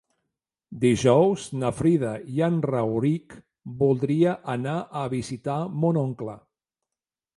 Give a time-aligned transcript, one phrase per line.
[0.83, 3.35] Dijous na Frida i en Rauric
[3.85, 6.39] voldria anar a visitar mon oncle.